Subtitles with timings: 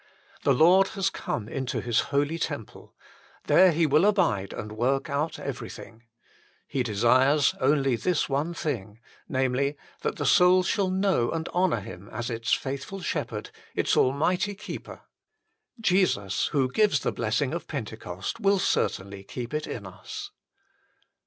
[0.41, 2.95] The Lord has come into His holy temple.
[3.45, 6.01] There He will abide and work out everything.
[6.67, 12.09] He desires only this one thing namely, that the soul shall know and honour Him
[12.09, 15.01] as its faithful Shepherd, its Almighty Keeper.
[15.79, 20.31] Jesus, who gives the bless ing of Pentecost, will certainly keep it in us.